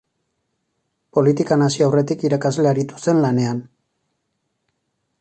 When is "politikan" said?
1.17-1.65